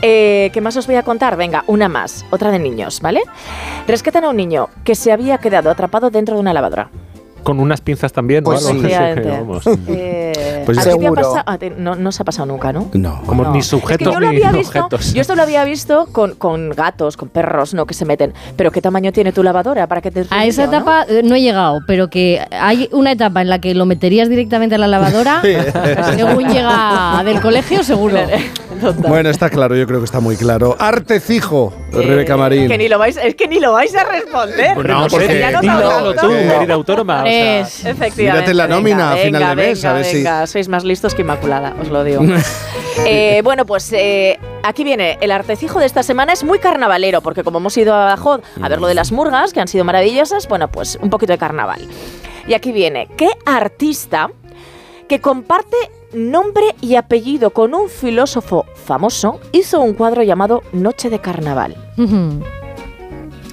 Eh, 0.04 0.52
¿Qué 0.54 0.62
más 0.62 0.78
os 0.78 0.86
voy 0.86 0.96
a 0.96 1.02
contar? 1.04 1.36
Venga, 1.38 1.64
una 1.66 1.90
más, 1.90 2.24
otra 2.30 2.52
de 2.52 2.60
niños, 2.60 3.02
¿vale? 3.02 3.22
Rescatan 3.88 4.26
a 4.26 4.30
un 4.30 4.38
niño 4.38 4.70
que 4.84 4.94
se 4.94 5.12
había 5.12 5.40
quedado 5.40 5.72
atrapado 5.72 6.12
dentro 6.12 6.36
de 6.36 6.42
una 6.42 6.54
lavadora. 6.54 6.90
Con 7.44 7.60
unas 7.60 7.82
pinzas 7.82 8.12
también, 8.14 8.44
¿no? 8.44 8.52
Pues 8.52 8.66
sí. 8.66 8.74
vamos. 9.26 9.64
Eh, 9.88 10.64
Pues 10.66 10.78
no, 11.78 11.96
no 11.96 12.12
se 12.12 12.22
ha 12.22 12.26
pasado 12.26 12.46
nunca, 12.46 12.72
¿no? 12.74 12.90
No. 12.94 13.22
Como 13.26 13.44
No. 13.44 13.52
ni 13.52 13.60
Es 13.60 13.66
que 13.66 13.70
sujetos 13.70 14.14
yo 14.14 14.20
lo 14.20 14.30
ni 14.32 14.38
había 14.38 14.52
visto, 14.52 14.80
objetos. 14.80 15.14
Yo 15.14 15.22
esto 15.22 15.36
lo 15.36 15.44
había 15.44 15.64
visto 15.66 16.08
con, 16.12 16.36
con 16.36 16.70
gatos, 16.70 17.18
con 17.18 17.30
perros, 17.30 17.74
¿no? 17.74 17.86
Que 17.86 17.94
se 17.94 18.06
meten. 18.06 18.34
Pero 18.56 18.72
¿qué 18.72 18.82
tamaño 18.82 19.12
tiene 19.12 19.32
tu 19.32 19.44
lavadora 19.44 19.88
para 19.88 20.02
que 20.02 20.12
te 20.12 20.26
A 20.30 20.46
esa 20.46 20.66
no? 20.66 20.70
etapa 20.70 21.06
eh, 21.10 21.22
¿no? 21.24 21.36
he 21.36 21.42
llegado, 21.42 21.80
pero 21.86 22.10
que 22.10 22.42
hay 22.52 22.88
una 22.92 23.12
etapa 23.12 23.42
en 23.42 23.50
la 23.50 23.60
que 23.60 23.76
lo 23.76 23.86
meterías 23.86 24.30
directamente 24.30 24.76
a 24.76 24.78
la 24.78 24.88
lavadora, 24.88 25.42
según 26.16 26.48
llega 26.50 27.22
del 27.26 27.42
colegio, 27.42 27.84
seguro. 27.84 28.18
Total. 28.82 29.10
Bueno, 29.10 29.30
está 29.30 29.50
claro, 29.50 29.76
yo 29.76 29.86
creo 29.86 30.00
que 30.00 30.06
está 30.06 30.20
muy 30.20 30.36
claro. 30.36 30.76
Artecijo, 30.80 31.74
Eh, 31.94 32.02
Rebeca 32.02 32.36
Marín. 32.38 32.68
Que 32.68 32.78
ni 32.78 32.88
lo 32.90 32.98
vais, 32.98 33.18
es 33.18 33.36
que 33.36 33.48
ni 33.48 33.60
lo 33.60 33.72
vais 33.74 33.94
a 33.96 34.04
responder. 34.04 34.74
Pues 34.76 34.88
no, 34.88 35.08
porque- 35.10 35.28
sé, 35.28 35.40
ya 35.40 35.52
no 35.52 35.62
dilo 35.62 36.14
tú, 36.16 36.32
Eh, 36.32 36.52
querida 36.58 36.74
autónoma. 36.74 37.24
O 37.34 37.36
sea, 37.36 37.60
Es- 37.62 37.86
Efectivamente. 37.86 38.52
Mírate 38.52 38.54
la 38.54 38.68
nómina 38.68 39.12
a 39.12 39.16
venga, 39.16 39.26
final 39.40 39.50
de 39.50 39.56
mes, 39.56 39.82
venga, 39.82 39.90
a 39.90 39.94
ver 39.94 40.06
si- 40.06 40.16
venga, 40.18 40.48
sois 40.48 40.68
más 40.70 40.84
listos 40.84 41.14
que 41.16 41.22
Inmaculada, 41.24 41.74
os 41.82 41.90
lo 41.90 42.04
digo. 42.04 42.22
Eh, 43.08 43.42
bueno, 43.44 43.66
pues 43.66 43.92
eh, 43.92 44.38
aquí 44.62 44.84
viene. 44.84 45.18
El 45.20 45.32
artecijo 45.32 45.80
de 45.80 45.88
esta 45.88 46.04
semana 46.04 46.32
es 46.32 46.44
muy 46.44 46.60
carnavalero, 46.60 47.22
porque 47.22 47.44
como 47.44 47.58
hemos 47.58 47.76
ido 47.76 47.92
a 47.96 47.98
Badajoz 48.06 48.42
a 48.62 48.70
ver 48.70 48.80
lo 48.80 48.86
de 48.86 48.94
las 48.94 49.12
murgas, 49.12 49.52
que 49.52 49.60
han 49.60 49.68
sido 49.68 49.84
maravillosas, 49.84 50.48
bueno, 50.48 50.68
pues 50.72 51.00
un 51.02 51.10
poquito 51.10 51.32
de 51.34 51.40
carnaval. 51.40 51.88
Y 52.48 52.54
aquí 52.54 52.72
viene. 52.72 53.08
¿Qué 53.18 53.30
artista 53.48 54.30
que 55.10 55.20
comparte 55.22 55.76
nombre 56.14 56.76
y 56.82 56.96
apellido 56.96 57.50
con 57.50 57.74
un 57.74 57.90
filósofo 57.90 58.66
famoso 58.86 59.40
hizo 59.54 59.82
un 59.82 59.96
cuadro 59.96 60.22
llamado 60.22 60.62
Noche 60.72 61.10
de 61.10 61.18
Carnaval? 61.18 61.76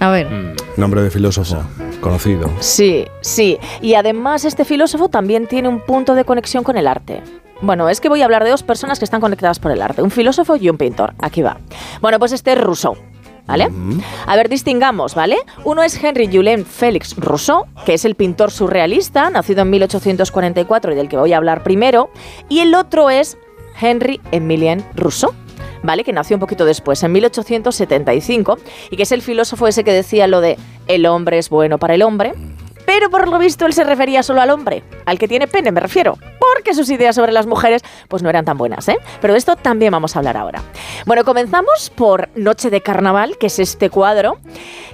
A 0.01 0.11
ver, 0.11 0.29
mm, 0.31 0.55
Nombre 0.77 1.01
de 1.03 1.11
filósofo, 1.11 1.63
conocido. 2.01 2.51
Sí, 2.61 3.07
sí. 3.21 3.59
Y 3.81 3.95
además 3.95 4.45
este 4.45 4.65
filósofo 4.65 5.09
también 5.09 5.47
tiene 5.47 5.69
un 5.69 5.81
punto 5.81 6.15
de 6.15 6.25
conexión 6.25 6.65
con 6.65 6.77
el 6.77 6.87
arte. 6.87 7.23
Bueno, 7.63 7.89
es 7.89 8.01
que 8.01 8.09
voy 8.09 8.23
a 8.23 8.25
hablar 8.25 8.45
de 8.45 8.51
dos 8.51 8.63
personas 8.63 8.99
que 8.99 9.05
están 9.05 9.21
conectadas 9.21 9.59
por 9.59 9.71
el 9.71 9.83
arte, 9.83 10.03
un 10.03 10.11
filósofo 10.11 10.57
y 10.57 10.71
un 10.71 10.79
pintor. 10.79 11.15
Aquí 11.19 11.43
va. 11.43 11.59
Bueno, 12.01 12.19
pues 12.19 12.33
este 12.33 12.53
es 12.53 12.61
Rousseau. 12.61 12.97
¿Vale? 13.47 13.69
A 14.27 14.37
ver, 14.37 14.49
distingamos, 14.49 15.17
¿vale? 15.17 15.37
Uno 15.65 15.83
es 15.83 16.01
Henry 16.01 16.29
Julien 16.33 16.65
Félix 16.65 17.17
Rousseau, 17.17 17.65
que 17.85 17.95
es 17.95 18.05
el 18.05 18.15
pintor 18.15 18.53
surrealista, 18.53 19.29
nacido 19.29 19.63
en 19.63 19.71
1844 19.71 20.93
y 20.93 20.95
del 20.95 21.09
que 21.09 21.17
voy 21.17 21.33
a 21.33 21.39
hablar 21.39 21.65
primero. 21.65 22.11
Y 22.49 22.61
el 22.61 22.77
otro 22.77 23.11
es 23.11 23.37
Henry 23.81 24.21
Emilien 24.31 24.85
Rousseau, 24.95 25.33
¿vale? 25.83 26.05
Que 26.05 26.13
nació 26.13 26.37
un 26.37 26.41
poquito 26.41 26.65
después, 26.65 27.03
en 27.03 27.13
1875, 27.13 28.59
y 28.91 28.97
que 28.97 29.03
es 29.03 29.13
el 29.13 29.23
filósofo 29.23 29.67
ese 29.67 29.85
que 29.85 29.93
decía 29.93 30.27
lo 30.27 30.41
de 30.41 30.59
el 30.87 31.07
hombre 31.07 31.39
es 31.39 31.49
bueno 31.51 31.79
para 31.79 31.95
el 31.95 32.03
hombre. 32.03 32.35
Pero 32.87 33.11
por 33.11 33.29
lo 33.29 33.39
visto 33.39 33.67
él 33.67 33.73
se 33.73 33.85
refería 33.85 34.23
solo 34.23 34.41
al 34.41 34.51
hombre, 34.51 34.83
al 35.07 35.19
que 35.19 35.29
tiene 35.29 35.47
pene 35.47 35.71
me 35.71 35.81
refiero, 35.81 36.19
porque 36.61 36.75
sus 36.75 36.91
ideas 36.91 37.17
sobre 37.17 37.33
las 37.33 37.47
mujeres 37.47 37.81
pues 38.07 38.23
no 38.23 38.29
eran 38.29 38.45
tan 38.45 38.59
buenas, 38.59 38.87
¿eh? 38.89 38.99
Pero 39.23 39.33
de 39.33 39.39
esto 39.39 39.57
también 39.57 39.93
vamos 39.93 40.15
a 40.15 40.19
hablar 40.19 40.37
ahora. 40.37 40.63
Bueno, 41.07 41.25
comenzamos 41.25 41.89
por 41.89 42.29
Noche 42.35 42.69
de 42.69 42.83
Carnaval, 42.83 43.39
que 43.39 43.47
es 43.47 43.59
este 43.59 43.89
cuadro, 43.89 44.37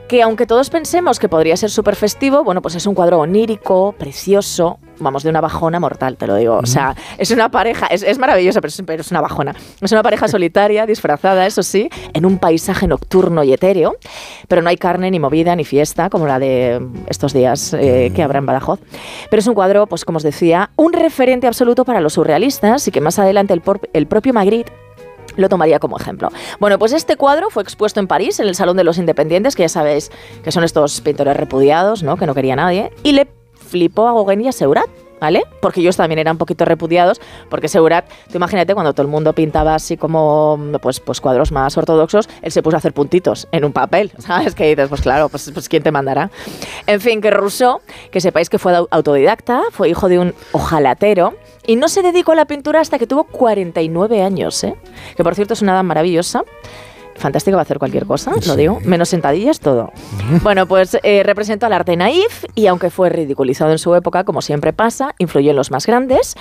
que 0.06 0.22
aunque 0.22 0.46
todos 0.46 0.70
pensemos 0.70 1.18
que 1.18 1.28
podría 1.28 1.56
ser 1.56 1.70
súper 1.70 1.96
festivo, 1.96 2.44
bueno, 2.44 2.62
pues 2.62 2.76
es 2.76 2.86
un 2.86 2.94
cuadro 2.94 3.18
onírico, 3.18 3.96
precioso, 3.98 4.78
vamos, 4.98 5.22
de 5.22 5.30
una 5.30 5.40
bajona 5.40 5.80
mortal, 5.80 6.16
te 6.16 6.26
lo 6.26 6.36
digo. 6.36 6.56
O 6.56 6.66
sea, 6.66 6.94
es 7.18 7.30
una 7.30 7.50
pareja, 7.50 7.86
es, 7.86 8.02
es 8.02 8.18
maravillosa, 8.18 8.60
pero 8.60 8.68
es, 8.68 8.82
pero 8.86 9.00
es 9.00 9.10
una 9.10 9.20
bajona. 9.20 9.54
Es 9.80 9.92
una 9.92 10.02
pareja 10.02 10.28
solitaria, 10.28 10.86
disfrazada, 10.86 11.46
eso 11.46 11.62
sí, 11.62 11.88
en 12.12 12.24
un 12.24 12.38
paisaje 12.38 12.86
nocturno 12.86 13.42
y 13.44 13.52
etéreo, 13.52 13.96
pero 14.48 14.62
no 14.62 14.68
hay 14.68 14.76
carne, 14.76 15.10
ni 15.10 15.18
movida, 15.18 15.56
ni 15.56 15.64
fiesta, 15.64 16.10
como 16.10 16.26
la 16.26 16.38
de 16.38 16.80
estos 17.08 17.32
días 17.32 17.74
eh, 17.74 18.12
que 18.14 18.22
habrá 18.22 18.38
en 18.38 18.46
Badajoz. 18.46 18.80
Pero 19.30 19.40
es 19.40 19.46
un 19.46 19.54
cuadro, 19.54 19.86
pues 19.86 20.04
como 20.04 20.18
os 20.18 20.22
decía, 20.22 20.70
un 20.76 20.92
referente 20.92 21.46
absoluto 21.46 21.55
para 21.84 22.00
los 22.00 22.14
surrealistas 22.14 22.86
y 22.88 22.90
que 22.90 23.00
más 23.00 23.18
adelante 23.18 23.54
el, 23.54 23.62
el 23.92 24.06
propio 24.06 24.32
Magritte 24.32 24.72
lo 25.36 25.48
tomaría 25.48 25.78
como 25.78 25.98
ejemplo. 25.98 26.30
Bueno, 26.60 26.78
pues 26.78 26.92
este 26.92 27.16
cuadro 27.16 27.50
fue 27.50 27.62
expuesto 27.62 28.00
en 28.00 28.06
París, 28.06 28.40
en 28.40 28.48
el 28.48 28.54
Salón 28.54 28.76
de 28.76 28.84
los 28.84 28.98
Independientes, 28.98 29.54
que 29.54 29.62
ya 29.62 29.68
sabéis 29.68 30.10
que 30.42 30.52
son 30.52 30.64
estos 30.64 31.00
pintores 31.00 31.36
repudiados, 31.36 32.02
¿no? 32.02 32.16
Que 32.16 32.26
no 32.26 32.34
quería 32.34 32.56
nadie. 32.56 32.90
Y 33.02 33.12
le 33.12 33.28
flipó 33.54 34.08
a 34.08 34.12
Gauguin 34.12 34.42
y 34.42 34.48
a 34.48 34.52
Seurat. 34.52 34.88
¿Vale? 35.18 35.44
Porque 35.62 35.80
ellos 35.80 35.96
también 35.96 36.18
eran 36.18 36.34
un 36.34 36.38
poquito 36.38 36.66
repudiados, 36.66 37.20
porque 37.48 37.68
Seurat, 37.68 38.04
tú 38.30 38.36
imagínate 38.36 38.74
cuando 38.74 38.92
todo 38.92 39.02
el 39.02 39.08
mundo 39.08 39.32
pintaba 39.32 39.74
así 39.74 39.96
como 39.96 40.58
pues, 40.82 41.00
pues 41.00 41.22
cuadros 41.22 41.52
más 41.52 41.74
ortodoxos, 41.78 42.28
él 42.42 42.52
se 42.52 42.62
puso 42.62 42.76
a 42.76 42.78
hacer 42.78 42.92
puntitos 42.92 43.48
en 43.50 43.64
un 43.64 43.72
papel, 43.72 44.12
¿sabes? 44.18 44.54
Que 44.54 44.68
dices, 44.68 44.88
pues 44.90 45.00
claro, 45.00 45.30
pues, 45.30 45.50
pues 45.54 45.70
¿quién 45.70 45.82
te 45.82 45.90
mandará? 45.90 46.30
En 46.86 47.00
fin, 47.00 47.22
que 47.22 47.30
Rousseau, 47.30 47.80
que 48.10 48.20
sepáis 48.20 48.50
que 48.50 48.58
fue 48.58 48.74
au- 48.74 48.88
autodidacta, 48.90 49.62
fue 49.70 49.88
hijo 49.88 50.08
de 50.10 50.18
un 50.18 50.34
ojalatero 50.52 51.34
y 51.66 51.76
no 51.76 51.88
se 51.88 52.02
dedicó 52.02 52.32
a 52.32 52.36
la 52.36 52.44
pintura 52.44 52.80
hasta 52.80 52.98
que 52.98 53.06
tuvo 53.06 53.24
49 53.24 54.22
años, 54.22 54.62
¿eh? 54.64 54.74
Que 55.16 55.24
por 55.24 55.34
cierto 55.34 55.54
es 55.54 55.62
una 55.62 55.72
edad 55.72 55.82
maravillosa. 55.84 56.44
Fantástica 57.18 57.54
para 57.56 57.62
hacer 57.62 57.78
cualquier 57.78 58.06
cosa, 58.06 58.32
lo 58.32 58.40
Sí. 58.40 58.56
digo. 58.56 58.78
Menos 58.84 59.08
sentadillas, 59.08 59.60
todo. 59.60 59.90
Bueno, 60.42 60.66
pues 60.66 60.96
eh, 61.02 61.22
representó 61.24 61.66
al 61.66 61.72
arte 61.72 61.96
naif 61.96 62.44
y 62.54 62.66
aunque 62.66 62.90
fue 62.90 63.08
ridiculizado 63.08 63.70
en 63.72 63.78
su 63.78 63.94
época, 63.94 64.24
como 64.24 64.42
siempre 64.42 64.72
pasa, 64.72 65.14
influyó 65.18 65.50
en 65.50 65.56
los 65.56 65.70
más 65.70 65.86
grandes 65.86 66.34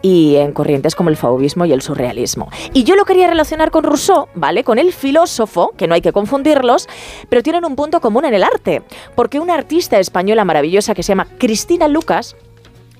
y 0.00 0.36
en 0.36 0.52
corrientes 0.52 0.94
como 0.94 1.10
el 1.10 1.16
fauvismo 1.16 1.64
y 1.64 1.72
el 1.72 1.82
surrealismo. 1.82 2.48
Y 2.72 2.84
yo 2.84 2.96
lo 2.96 3.04
quería 3.04 3.26
relacionar 3.28 3.70
con 3.70 3.84
Rousseau, 3.84 4.26
¿vale? 4.34 4.64
Con 4.64 4.78
el 4.78 4.92
filósofo, 4.92 5.72
que 5.76 5.86
no 5.86 5.94
hay 5.94 6.00
que 6.00 6.12
confundirlos, 6.12 6.88
pero 7.28 7.42
tienen 7.42 7.64
un 7.64 7.76
punto 7.76 8.00
común 8.00 8.24
en 8.24 8.34
el 8.34 8.42
arte. 8.44 8.82
Porque 9.14 9.38
una 9.40 9.54
artista 9.54 9.98
española 9.98 10.44
maravillosa 10.44 10.94
que 10.94 11.02
se 11.02 11.08
llama 11.08 11.26
Cristina 11.38 11.88
Lucas, 11.88 12.36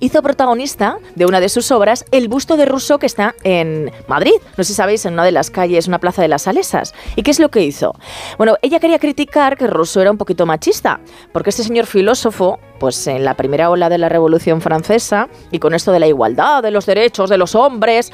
hizo 0.03 0.21
protagonista 0.21 0.99
de 1.15 1.27
una 1.27 1.39
de 1.41 1.49
sus 1.49 1.71
obras 1.71 2.05
el 2.11 2.29
busto 2.29 2.57
de 2.57 2.67
Rousseau 2.67 2.99
que 2.99 3.07
está 3.07 3.37
en 3.45 3.93
Madrid. 4.09 4.33
No 4.59 4.65
sé 4.65 4.71
si 4.71 4.75
sabéis, 4.75 5.07
en 5.07 5.15
una 5.15 5.25
de 5.25 5.31
las 5.31 5.51
calles, 5.51 5.87
una 5.87 6.01
plaza 6.01 6.21
de 6.23 6.29
las 6.29 6.43
Salesas. 6.43 6.93
¿Y 7.15 7.23
qué 7.23 7.31
es 7.31 7.39
lo 7.39 7.51
que 7.51 7.63
hizo? 7.63 7.95
Bueno, 8.37 8.57
ella 8.63 8.81
quería 8.81 8.99
criticar 8.99 9.57
que 9.57 9.69
Rousseau 9.69 10.03
era 10.03 10.11
un 10.11 10.19
poquito 10.19 10.45
machista, 10.45 11.01
porque 11.33 11.51
este 11.51 11.63
señor 11.63 11.87
filósofo, 11.87 12.59
pues 12.81 13.07
en 13.07 13.25
la 13.25 13.35
primera 13.35 13.71
ola 13.71 13.89
de 13.89 13.99
la 13.99 14.09
Revolución 14.09 14.61
Francesa, 14.61 15.29
y 15.53 15.61
con 15.61 15.73
esto 15.73 15.93
de 15.93 16.01
la 16.01 16.09
igualdad, 16.09 16.65
de 16.65 16.73
los 16.73 16.85
derechos 16.85 17.31
de 17.31 17.39
los 17.39 17.55
hombres, 17.55 18.13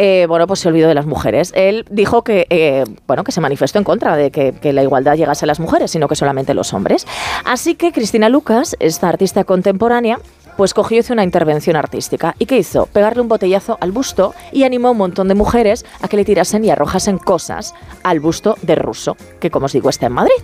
eh, 0.00 0.26
bueno, 0.28 0.46
pues 0.46 0.60
se 0.60 0.68
olvidó 0.68 0.88
de 0.88 0.94
las 0.94 1.06
mujeres. 1.06 1.52
Él 1.56 1.84
dijo 1.90 2.22
que, 2.22 2.46
eh, 2.50 2.84
bueno, 3.08 3.24
que 3.24 3.32
se 3.32 3.40
manifestó 3.40 3.78
en 3.78 3.84
contra 3.84 4.16
de 4.16 4.30
que, 4.30 4.52
que 4.52 4.72
la 4.72 4.82
igualdad 4.82 5.16
llegase 5.16 5.44
a 5.44 5.48
las 5.48 5.58
mujeres, 5.58 5.90
sino 5.90 6.06
que 6.06 6.14
solamente 6.14 6.54
los 6.54 6.72
hombres. 6.72 7.06
Así 7.44 7.74
que 7.74 7.92
Cristina 7.92 8.28
Lucas, 8.28 8.76
esta 8.78 9.08
artista 9.08 9.42
contemporánea, 9.42 10.20
pues 10.58 10.74
cogió 10.74 10.96
y 10.96 11.00
hizo 11.00 11.12
una 11.12 11.22
intervención 11.22 11.76
artística. 11.76 12.34
¿Y 12.40 12.46
qué 12.46 12.58
hizo? 12.58 12.86
Pegarle 12.86 13.22
un 13.22 13.28
botellazo 13.28 13.78
al 13.80 13.92
busto 13.92 14.34
y 14.50 14.64
animó 14.64 14.88
a 14.88 14.90
un 14.90 14.98
montón 14.98 15.28
de 15.28 15.36
mujeres 15.36 15.86
a 16.02 16.08
que 16.08 16.16
le 16.16 16.24
tirasen 16.24 16.64
y 16.64 16.70
arrojasen 16.70 17.18
cosas 17.18 17.76
al 18.02 18.18
busto 18.18 18.56
de 18.62 18.74
Russo, 18.74 19.16
que 19.38 19.52
como 19.52 19.66
os 19.66 19.72
digo 19.72 19.88
está 19.88 20.06
en 20.06 20.14
Madrid. 20.14 20.34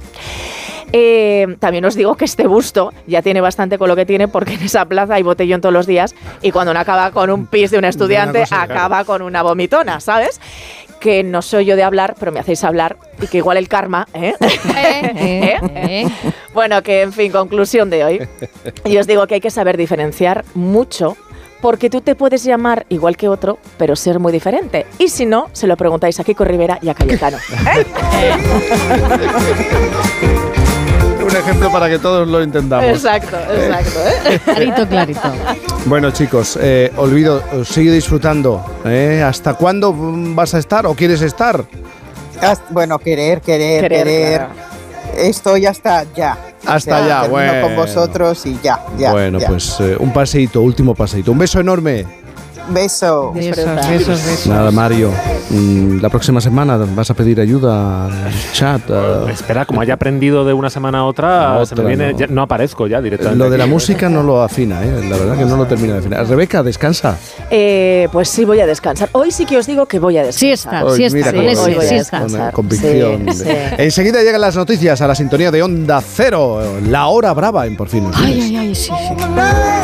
Eh, 0.92 1.56
también 1.59 1.85
os 1.85 1.97
digo 1.97 2.14
que 2.14 2.26
este 2.26 2.47
busto 2.47 2.92
ya 3.09 3.23
tiene 3.23 3.40
bastante 3.40 3.76
con 3.76 3.88
lo 3.88 3.97
que 3.97 4.06
tiene 4.06 4.28
porque 4.28 4.54
en 4.54 4.62
esa 4.62 4.85
plaza 4.85 5.14
hay 5.14 5.25
botellón 5.25 5.61
todos 5.61 5.73
los 5.73 5.88
días 5.88 6.14
y 6.40 6.52
cuando 6.52 6.71
uno 6.71 6.78
acaba 6.78 7.11
con 7.11 7.30
un 7.30 7.47
pis 7.47 7.73
de 7.73 7.78
un 7.78 7.85
estudiante 7.85 8.44
acaba 8.49 9.02
con 9.02 9.21
una 9.21 9.42
vomitona, 9.42 9.99
¿sabes? 9.99 10.40
Que 11.05 11.23
no 11.23 11.43
soy 11.43 11.67
yo 11.67 11.77
de 11.77 11.83
hablar, 11.83 12.15
pero 12.19 12.33
me 12.33 12.41
hacéis 12.41 12.65
hablar 12.65 12.97
y 13.21 13.27
que 13.27 13.37
igual 13.37 13.59
el 13.59 13.69
karma, 13.69 14.09
¿eh? 14.15 14.33
Eh, 14.75 15.59
eh. 15.75 16.09
Bueno, 16.55 16.83
que 16.83 17.03
en 17.03 17.13
fin, 17.13 17.31
conclusión 17.31 17.91
de 17.91 18.05
hoy. 18.05 18.29
Y 18.87 18.97
os 18.97 19.07
digo 19.07 19.27
que 19.27 19.35
hay 19.35 19.41
que 19.43 19.51
saber 19.51 19.77
diferenciar 19.77 20.47
mucho 20.55 21.15
porque 21.61 21.91
tú 21.91 22.01
te 22.01 22.15
puedes 22.15 22.43
llamar 22.43 22.87
igual 22.89 23.19
que 23.19 23.29
otro, 23.29 23.59
pero 23.77 23.97
ser 23.97 24.19
muy 24.19 24.33
diferente. 24.33 24.87
Y 24.99 25.09
si 25.09 25.27
no, 25.27 25.51
se 25.53 25.67
lo 25.67 25.77
preguntáis 25.77 26.19
a 26.21 26.25
Kiko 26.25 26.43
Rivera 26.43 26.79
y 26.81 26.89
a 26.89 26.95
Cayetano. 26.95 27.37
¿eh? 27.37 27.85
Un 31.23 31.37
ejemplo 31.37 31.71
para 31.71 31.91
que 31.91 31.99
todos 31.99 32.27
lo 32.27 32.41
entendamos. 32.41 32.87
Exacto, 32.87 33.37
exacto. 33.53 34.01
¿eh? 34.31 34.41
Clarito, 34.43 34.89
clarito. 34.89 35.33
Bueno, 35.87 36.11
chicos, 36.12 36.59
eh, 36.61 36.91
olvido, 36.97 37.43
sigue 37.64 37.91
disfrutando. 37.93 38.64
¿eh? 38.87 39.23
¿Hasta 39.25 39.55
cuándo 39.55 39.95
vas 40.35 40.55
a 40.55 40.59
estar 40.59 40.87
o 40.87 40.95
quieres 40.95 41.21
estar? 41.21 41.64
Haz- 42.41 42.62
Bueno, 42.71 42.99
querer, 42.99 43.41
querer, 43.43 43.83
Querer, 43.83 44.05
querer. 44.07 44.37
claro. 44.38 44.55
Estoy 45.19 45.67
hasta 45.67 46.05
ya. 46.14 46.38
Hasta 46.67 47.07
ya, 47.07 47.29
bueno. 47.29 47.61
con 47.61 47.76
vosotros 47.76 48.47
y 48.47 48.59
ya, 48.62 48.81
ya. 48.99 49.12
bueno, 49.12 49.38
ya. 49.38 49.49
pues 49.49 49.76
eh, 49.81 49.97
un 49.99 50.12
paseíto, 50.12 50.62
último 50.62 50.95
paseíto. 50.95 51.31
Un 51.33 51.38
beso 51.38 51.61
enorme. 51.61 52.07
Beso. 52.71 53.33
Besos, 53.33 53.64
besos, 53.88 54.09
besos. 54.25 54.47
Nada, 54.47 54.71
Mario. 54.71 55.11
mm, 55.50 56.00
La 56.00 56.09
próxima 56.09 56.40
semana 56.40 56.76
vas 56.76 57.11
a 57.11 57.14
pedir 57.14 57.40
ayuda 57.40 58.06
al 58.06 58.33
chat. 58.52 58.90
a- 58.90 59.30
Espera, 59.30 59.64
como 59.66 59.80
haya 59.80 59.94
aprendido 59.94 60.44
de 60.44 60.52
una 60.52 60.71
semana 60.71 60.99
a 61.00 61.04
otra, 61.04 61.61
A 61.61 61.66
se 61.66 61.75
me 61.75 61.83
otra, 61.83 61.88
viene, 61.88 62.12
no. 62.12 62.18
ya 62.18 62.26
no 62.26 62.42
aparezco 62.42 62.87
ya 62.87 63.00
directamente. 63.00 63.38
Lo 63.44 63.50
de 63.50 63.59
la 63.59 63.66
música 63.66 64.09
no 64.09 64.23
lo 64.23 64.42
afina, 64.42 64.83
¿eh? 64.85 65.06
la 65.09 65.16
verdad 65.16 65.37
que 65.37 65.44
no 65.44 65.56
lo 65.56 65.66
termina 65.66 65.94
de 65.94 65.99
afinar. 66.00 66.26
Rebeca, 66.26 66.62
descansa. 66.62 67.16
Eh, 67.50 68.09
pues 68.12 68.28
sí, 68.28 68.44
voy 68.44 68.61
a 68.61 68.66
descansar. 68.66 69.09
Hoy 69.12 69.30
sí 69.30 69.44
que 69.47 69.59
os 69.59 69.66
digo 69.66 69.87
que 69.87 69.99
voy 69.99 70.16
a 70.18 70.25
descansar. 70.25 70.85
Hoy, 70.85 70.97
siesta, 70.97 71.33
mira, 71.33 71.54
con 72.11 72.30
con- 72.30 72.50
convicción. 72.52 73.26
Sí, 73.33 73.44
sí. 73.44 73.50
Enseguida 73.78 74.23
llegan 74.23 74.40
las 74.40 74.56
noticias 74.56 75.00
a 75.00 75.06
la 75.06 75.14
sintonía 75.14 75.50
de 75.50 75.62
Onda 75.62 76.00
Cero. 76.00 76.61
La 76.88 77.06
hora 77.09 77.33
brava 77.35 77.66
en 77.66 77.76
Por 77.76 77.88
fin. 77.88 78.09
Ay, 78.14 78.40
ay, 78.40 78.56
ay, 78.56 78.75
sí, 78.75 78.90
sí. 78.90 79.25